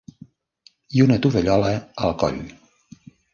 [0.99, 1.75] I una tovallola
[2.07, 2.41] al coll.